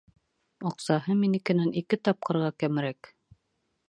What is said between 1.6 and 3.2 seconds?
ике тапҡырға кәмерәк.